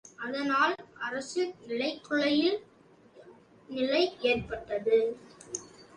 அதனால், 0.17 0.75
அரசு 0.99 1.43
நிலைகுலையும் 1.67 2.57
நிலையேற்பட்டது. 3.69 4.99